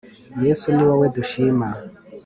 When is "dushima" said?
1.15-1.67